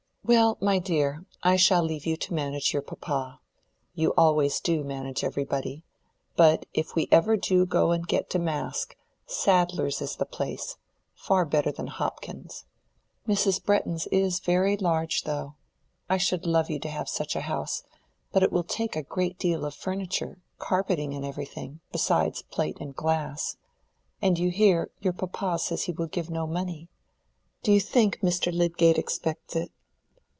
"Well, 0.23 0.57
my 0.61 0.79
dear, 0.79 1.25
I 1.43 1.57
shall 1.57 1.83
leave 1.83 2.05
you 2.05 2.15
to 2.15 2.33
manage 2.33 2.71
your 2.71 2.83
papa. 2.83 3.41
You 3.95 4.13
always 4.15 4.61
do 4.61 4.81
manage 4.83 5.23
everybody. 5.25 5.83
But 6.37 6.67
if 6.73 6.95
we 6.95 7.09
ever 7.11 7.35
do 7.35 7.65
go 7.65 7.91
and 7.91 8.07
get 8.07 8.29
damask, 8.29 8.95
Sadler's 9.25 9.99
is 9.99 10.15
the 10.15 10.25
place—far 10.27 11.43
better 11.45 11.71
than 11.71 11.87
Hopkins's. 11.87 12.65
Mrs. 13.27 13.61
Bretton's 13.61 14.07
is 14.07 14.39
very 14.39 14.77
large, 14.77 15.23
though: 15.23 15.55
I 16.07 16.15
should 16.17 16.45
love 16.45 16.69
you 16.69 16.79
to 16.79 16.89
have 16.89 17.09
such 17.09 17.35
a 17.35 17.41
house; 17.41 17.83
but 18.31 18.43
it 18.43 18.53
will 18.53 18.63
take 18.63 18.95
a 18.95 19.03
great 19.03 19.37
deal 19.39 19.65
of 19.65 19.73
furniture—carpeting 19.73 21.13
and 21.13 21.25
everything, 21.25 21.81
besides 21.91 22.43
plate 22.43 22.77
and 22.79 22.95
glass. 22.95 23.57
And 24.21 24.39
you 24.39 24.49
hear, 24.49 24.91
your 25.01 25.13
papa 25.13 25.57
says 25.59 25.85
he 25.85 25.91
will 25.91 26.07
give 26.07 26.29
no 26.29 26.45
money. 26.47 26.89
Do 27.63 27.73
you 27.73 27.81
think 27.81 28.19
Mr. 28.21 28.53
Lydgate 28.53 28.99
expects 28.99 29.55
it?" 29.57 29.71